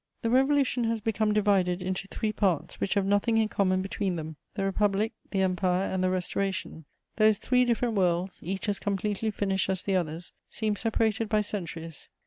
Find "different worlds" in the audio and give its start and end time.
7.65-8.39